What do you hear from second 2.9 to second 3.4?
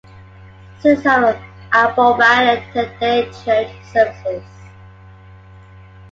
daily